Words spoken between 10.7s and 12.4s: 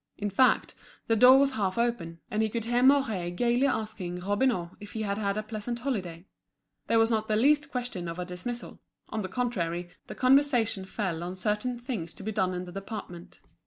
fell on certain things to be